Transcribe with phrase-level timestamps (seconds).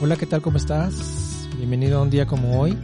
[0.00, 0.40] Hola, ¿qué tal?
[0.40, 1.48] ¿Cómo estás?
[1.56, 2.78] Bienvenido a un día como hoy.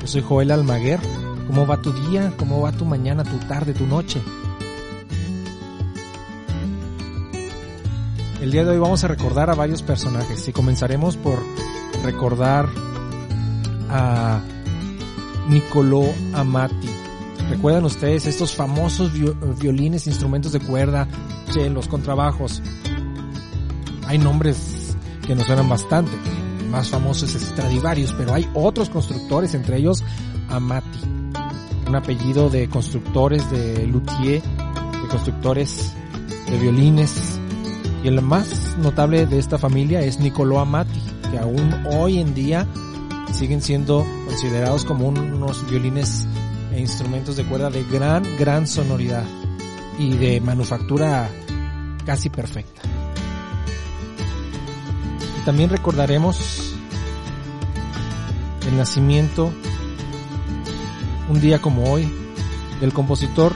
[0.00, 0.98] Yo soy Joel Almaguer.
[1.46, 2.32] ¿Cómo va tu día?
[2.36, 4.20] ¿Cómo va tu mañana, tu tarde, tu noche?
[8.42, 11.38] El día de hoy vamos a recordar a varios personajes y comenzaremos por
[12.02, 12.68] recordar
[13.88, 14.40] a
[15.48, 16.90] Niccolò Amati.
[17.48, 19.12] ¿Recuerdan ustedes estos famosos
[19.60, 21.06] violines, instrumentos de cuerda,
[21.52, 22.60] chelos, contrabajos?
[24.08, 24.85] Hay nombres
[25.26, 26.12] que nos suenan bastante.
[26.70, 30.02] Más famoso es Stradivarius, pero hay otros constructores, entre ellos
[30.48, 31.00] Amati,
[31.86, 35.92] un apellido de constructores de luthier, de constructores
[36.50, 37.40] de violines.
[38.04, 42.66] Y el más notable de esta familia es Niccolò Amati, que aún hoy en día
[43.32, 46.26] siguen siendo considerados como unos violines
[46.72, 49.24] e instrumentos de cuerda de gran, gran sonoridad
[49.98, 51.28] y de manufactura
[52.04, 52.95] casi perfecta.
[55.46, 56.74] También recordaremos
[58.66, 59.50] el nacimiento,
[61.30, 62.12] un día como hoy,
[62.80, 63.54] del compositor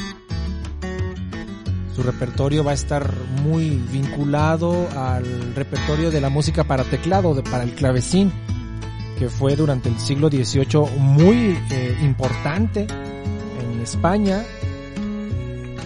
[2.01, 3.13] Su repertorio va a estar
[3.43, 8.33] muy vinculado al repertorio de la música para teclado, de, para el clavecín,
[9.19, 14.43] que fue durante el siglo XVIII muy eh, importante en España,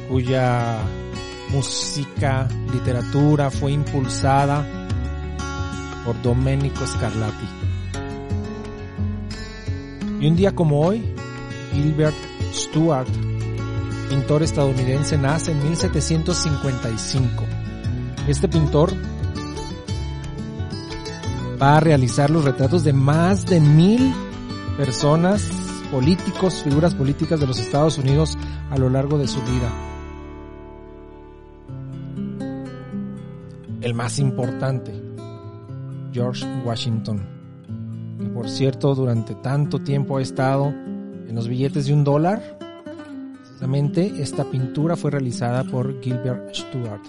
[0.08, 0.78] cuya
[1.50, 4.66] música, literatura fue impulsada
[6.06, 7.48] por Domenico Scarlatti.
[10.22, 11.04] Y un día como hoy,
[11.74, 12.16] Gilbert
[12.54, 13.25] Stuart
[14.16, 17.44] pintor estadounidense, nace en 1755.
[18.30, 18.94] Este pintor
[21.62, 24.14] va a realizar los retratos de más de mil
[24.78, 25.50] personas,
[25.92, 28.38] políticos, figuras políticas de los Estados Unidos
[28.70, 29.70] a lo largo de su vida.
[33.82, 34.94] El más importante,
[36.14, 37.20] George Washington,
[38.18, 42.55] que por cierto durante tanto tiempo ha estado en los billetes de un dólar
[43.66, 47.02] Esta pintura fue realizada por Gilbert Stuart.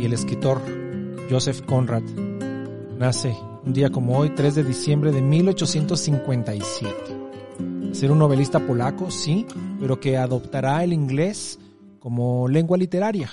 [0.00, 0.58] Y el escritor
[1.28, 2.02] Joseph Conrad
[2.98, 7.92] nace un día como hoy, 3 de diciembre de 1857.
[7.92, 9.44] Ser un novelista polaco, sí,
[9.78, 11.58] pero que adoptará el inglés
[11.98, 13.28] como lengua literaria.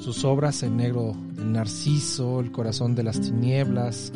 [0.00, 4.12] Sus obras en negro, El Narciso, El corazón de las tinieblas,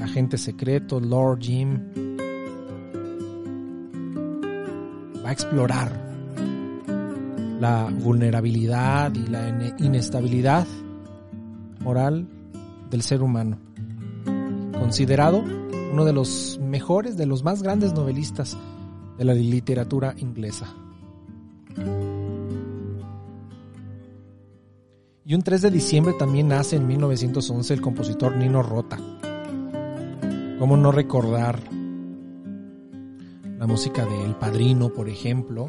[0.00, 1.78] agente secreto, Lord Jim,
[5.24, 5.92] va a explorar
[7.60, 10.66] la vulnerabilidad y la inestabilidad
[11.80, 12.26] moral
[12.90, 13.58] del ser humano.
[14.78, 15.42] Considerado
[15.92, 18.56] uno de los mejores, de los más grandes novelistas
[19.16, 20.74] de la literatura inglesa.
[25.26, 28.98] Y un 3 de diciembre también nace en 1911 el compositor Nino Rota
[30.58, 31.58] ¿Cómo no recordar
[33.58, 35.66] la música de El Padrino, por ejemplo?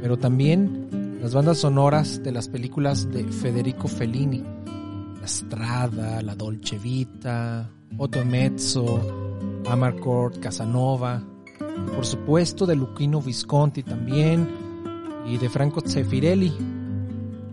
[0.00, 4.42] Pero también las bandas sonoras de las películas de Federico Fellini.
[5.20, 9.00] La Strada, La Dolce Vita, Otto Mezzo,
[9.68, 11.22] Amarcord, Casanova.
[11.94, 14.48] Por supuesto de Luquino Visconti también.
[15.26, 16.54] Y de Franco Zeffirelli.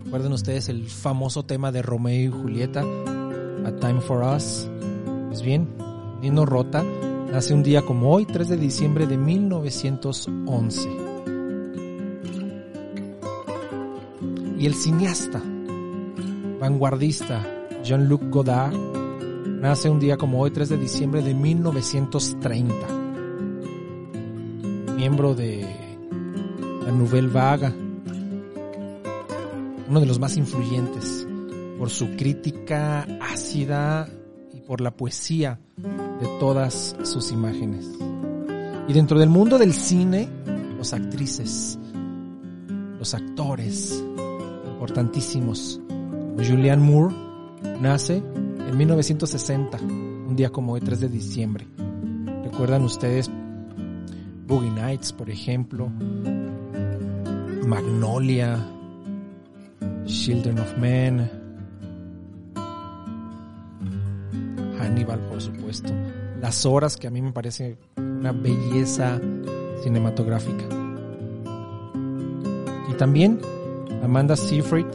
[0.04, 4.70] Recuerden ustedes el famoso tema de Romeo y Julieta, A Time for Us
[5.36, 5.68] pues bien,
[6.22, 6.82] Nino Rota
[7.30, 10.88] nace un día como hoy, 3 de diciembre de 1911.
[14.58, 15.42] Y el cineasta,
[16.58, 17.44] vanguardista
[17.84, 18.72] Jean-Luc Godard
[19.60, 22.74] nace un día como hoy, 3 de diciembre de 1930.
[24.96, 25.66] Miembro de
[26.82, 27.74] la Nouvelle Vague,
[29.86, 31.28] uno de los más influyentes
[31.78, 34.08] por su crítica ácida
[34.66, 37.86] por la poesía de todas sus imágenes.
[38.88, 40.28] Y dentro del mundo del cine,
[40.76, 41.78] los actrices,
[42.98, 44.04] los actores
[44.66, 45.80] importantísimos.
[46.36, 47.14] Julianne Moore
[47.80, 51.66] nace en 1960, un día como hoy, 3 de diciembre.
[52.44, 53.30] ¿Recuerdan ustedes
[54.46, 55.90] Boogie Nights, por ejemplo?
[57.66, 58.64] Magnolia,
[60.04, 61.45] Children of Men,
[64.86, 65.92] Hannibal, por supuesto.
[66.40, 69.20] Las horas que a mí me parece una belleza
[69.82, 70.64] cinematográfica.
[72.88, 73.40] Y también
[74.02, 74.86] Amanda Seyfried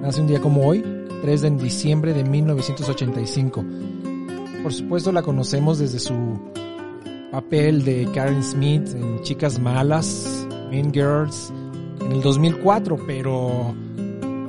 [0.00, 0.84] nace un día como hoy,
[1.22, 3.64] 3 de diciembre de 1985.
[4.62, 6.40] Por supuesto la conocemos desde su
[7.32, 11.52] papel de Karen Smith en Chicas Malas, Mean Girls,
[12.00, 13.74] en el 2004, pero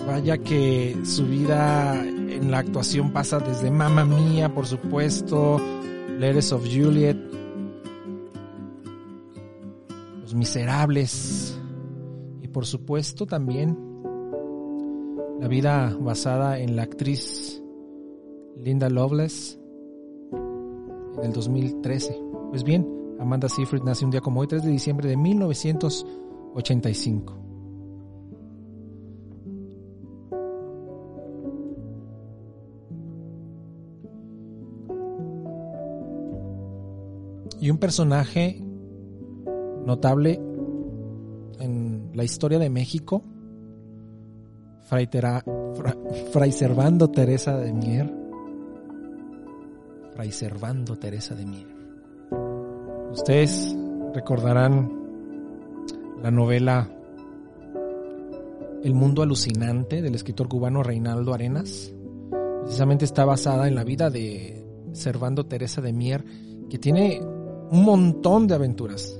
[0.05, 2.03] vaya que su vida
[2.35, 5.59] en la actuación pasa desde Mamma Mía, por supuesto,
[6.17, 7.17] Letters of Juliet,
[10.21, 11.59] Los Miserables
[12.41, 13.77] y por supuesto también
[15.39, 17.61] la vida basada en la actriz
[18.57, 19.59] Linda Loveless
[20.31, 22.21] en el 2013.
[22.49, 22.87] Pues bien,
[23.19, 27.42] Amanda Seyfried nació un día como hoy, 3 de diciembre de 1985.
[37.63, 38.61] Y un personaje
[39.85, 40.37] notable
[41.61, 43.23] en la historia de México,
[44.81, 45.07] Fray,
[46.33, 48.13] Fray Servando Teresa de Mier.
[50.13, 51.67] Fray Servando Teresa de Mier.
[53.13, 53.73] Ustedes
[54.13, 54.91] recordarán
[56.21, 56.89] la novela
[58.83, 61.95] El mundo alucinante del escritor cubano Reinaldo Arenas.
[62.63, 66.25] Precisamente está basada en la vida de Servando Teresa de Mier,
[66.69, 67.21] que tiene
[67.73, 69.19] un montón de aventuras,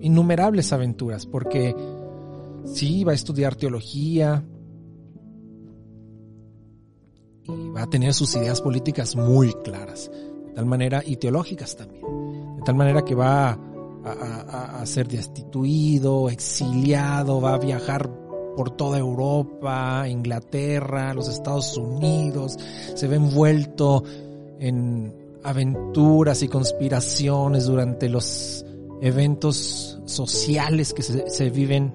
[0.00, 1.74] innumerables aventuras, porque
[2.66, 4.44] sí va a estudiar teología
[7.42, 10.08] y va a tener sus ideas políticas muy claras,
[10.46, 12.04] de tal manera, y teológicas también,
[12.58, 13.58] de tal manera que va
[14.04, 18.08] a, a, ser destituido, exiliado, va a viajar
[18.56, 22.56] por toda Europa, Inglaterra, los Estados Unidos,
[22.94, 24.04] se ve envuelto
[24.60, 28.66] en aventuras y conspiraciones durante los
[29.00, 31.94] eventos sociales que se, se viven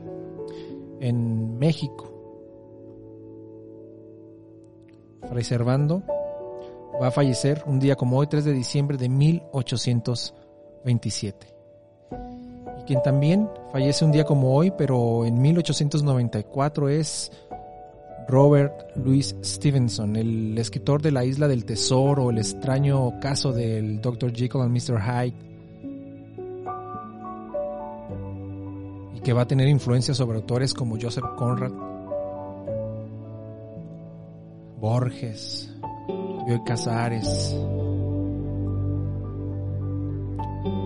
[0.99, 2.05] en México.
[5.27, 5.43] Fray
[7.01, 11.47] va a fallecer un día como hoy, 3 de diciembre de 1827.
[12.79, 17.31] Y quien también fallece un día como hoy, pero en 1894 es
[18.29, 24.31] Robert Louis Stevenson, el escritor de La Isla del Tesoro, el extraño caso del Dr.
[24.31, 25.01] Jekyll and Mr.
[25.01, 25.33] Hyde,
[29.15, 31.71] y que va a tener influencia sobre autores como Joseph Conrad,
[34.79, 35.75] Borges,
[36.45, 37.57] Bioy Casares,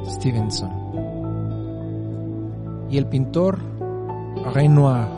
[0.07, 0.71] Stevenson,
[2.89, 3.59] y el pintor
[4.53, 5.09] Renoir,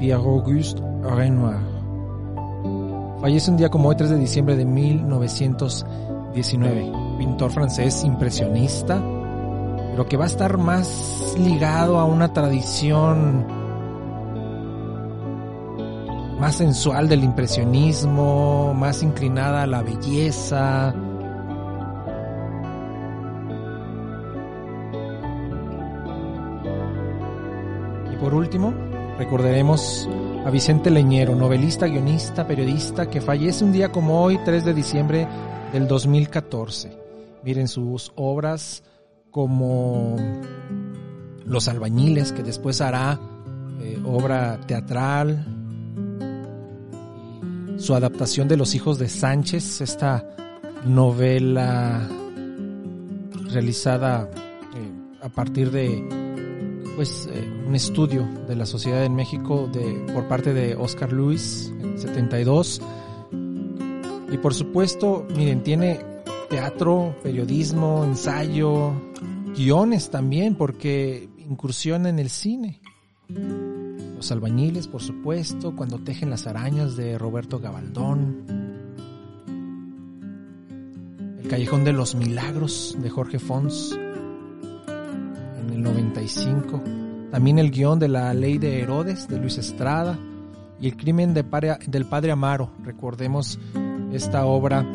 [0.00, 1.58] Pierre-Auguste Renoir.
[3.20, 6.92] Fallece un día como hoy, 3 de diciembre de 1919.
[7.18, 9.02] Pintor francés impresionista,
[9.90, 13.46] pero que va a estar más ligado a una tradición
[16.38, 20.94] más sensual del impresionismo, más inclinada a la belleza.
[28.12, 28.74] Y por último,
[29.16, 30.06] recordaremos
[30.44, 35.26] a Vicente Leñero, novelista, guionista, periodista, que fallece un día como hoy, 3 de diciembre
[35.72, 36.94] del 2014.
[37.42, 38.82] Miren sus obras
[39.30, 40.16] como
[41.46, 43.18] Los albañiles, que después hará
[43.80, 45.46] eh, obra teatral,
[47.78, 50.28] su adaptación de Los hijos de Sánchez, esta
[50.84, 52.06] novela
[53.50, 54.28] realizada
[54.74, 56.23] eh, a partir de
[56.96, 61.72] pues eh, un estudio de la sociedad en México de, por parte de Oscar Luis
[61.80, 62.80] en 72
[64.30, 66.00] y por supuesto miren tiene
[66.48, 68.92] teatro periodismo ensayo
[69.56, 72.80] guiones también porque incursiona en el cine.
[73.28, 78.44] Los albañiles por supuesto cuando tejen las arañas de Roberto Gabaldón.
[81.42, 83.98] El callejón de los milagros de Jorge Fons
[87.30, 90.18] también el guion de La Ley de Herodes de Luis Estrada
[90.80, 92.70] y El Crimen del Padre Amaro.
[92.82, 93.58] Recordemos
[94.12, 94.86] esta obra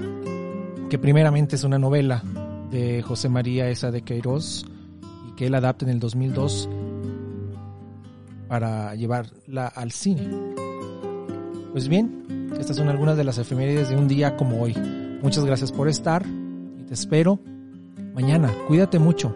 [0.90, 2.24] que primeramente es una novela
[2.72, 4.66] de José María Esa de Queiroz
[5.28, 6.70] y que él adapta en el 2002
[8.48, 10.28] para llevarla al cine.
[11.72, 14.76] Pues bien, estas son algunas de las efemérides de un día como hoy.
[15.22, 17.40] Muchas gracias por estar y te espero
[18.14, 18.52] mañana.
[18.68, 19.36] Cuídate mucho.